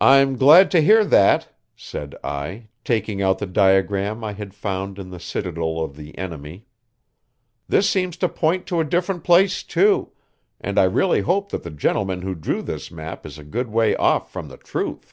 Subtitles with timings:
[0.00, 5.10] "I'm glad to hear that," said I, taking out the diagram I had found in
[5.10, 6.66] the citadel of the enemy.
[7.66, 10.12] "This seems to point to a different place, too,
[10.60, 13.96] and I really hope that the gentleman who drew this map is a good way
[13.96, 15.12] off from the truth."